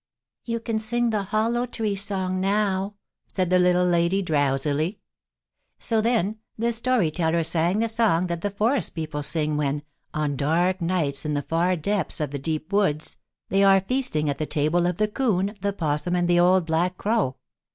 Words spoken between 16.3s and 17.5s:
Old Black Crow.